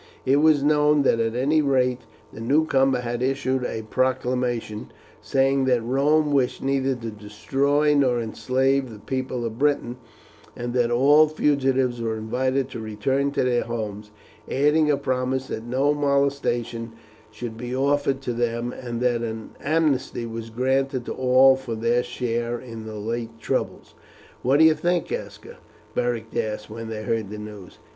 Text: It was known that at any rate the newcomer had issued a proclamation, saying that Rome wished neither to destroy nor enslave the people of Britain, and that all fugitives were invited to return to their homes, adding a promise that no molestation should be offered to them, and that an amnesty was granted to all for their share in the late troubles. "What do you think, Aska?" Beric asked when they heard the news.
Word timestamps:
It 0.25 0.37
was 0.37 0.63
known 0.63 1.03
that 1.03 1.19
at 1.19 1.35
any 1.35 1.61
rate 1.61 2.01
the 2.33 2.41
newcomer 2.41 3.01
had 3.01 3.21
issued 3.21 3.63
a 3.63 3.83
proclamation, 3.83 4.91
saying 5.21 5.65
that 5.65 5.83
Rome 5.83 6.31
wished 6.31 6.63
neither 6.63 6.95
to 6.95 7.11
destroy 7.11 7.93
nor 7.93 8.19
enslave 8.19 8.89
the 8.89 8.97
people 8.97 9.45
of 9.45 9.59
Britain, 9.59 9.97
and 10.57 10.73
that 10.73 10.89
all 10.89 11.27
fugitives 11.27 12.01
were 12.01 12.17
invited 12.17 12.67
to 12.69 12.79
return 12.79 13.29
to 13.33 13.43
their 13.43 13.65
homes, 13.65 14.09
adding 14.49 14.89
a 14.89 14.97
promise 14.97 15.49
that 15.49 15.65
no 15.67 15.93
molestation 15.93 16.93
should 17.29 17.55
be 17.55 17.75
offered 17.75 18.21
to 18.21 18.33
them, 18.33 18.73
and 18.73 19.01
that 19.01 19.21
an 19.21 19.51
amnesty 19.61 20.25
was 20.25 20.49
granted 20.49 21.05
to 21.05 21.13
all 21.13 21.55
for 21.55 21.75
their 21.75 22.01
share 22.01 22.59
in 22.59 22.87
the 22.87 22.97
late 22.97 23.39
troubles. 23.39 23.93
"What 24.41 24.57
do 24.57 24.65
you 24.65 24.73
think, 24.73 25.11
Aska?" 25.11 25.57
Beric 25.93 26.35
asked 26.35 26.71
when 26.71 26.89
they 26.89 27.03
heard 27.03 27.29
the 27.29 27.37
news. 27.37 27.77